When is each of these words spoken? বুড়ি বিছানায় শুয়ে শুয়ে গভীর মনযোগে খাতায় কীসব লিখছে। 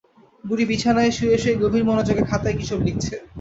বুড়ি 0.43 0.63
বিছানায় 0.69 1.11
শুয়ে 1.11 1.37
শুয়ে 1.37 1.59
গভীর 1.61 1.83
মনযোগে 1.87 2.23
খাতায় 2.29 2.57
কীসব 2.59 2.79
লিখছে। 2.87 3.15